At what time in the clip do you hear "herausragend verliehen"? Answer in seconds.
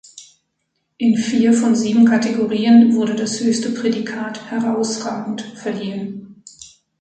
4.49-6.41